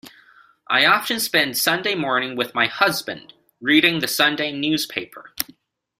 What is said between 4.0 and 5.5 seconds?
Sunday newspaper